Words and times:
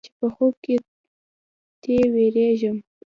چې 0.05 0.11
په 0.19 0.27
خوب 0.35 0.53
کې 0.63 0.75
تې 1.81 1.95
وېرېږم. 2.13 2.77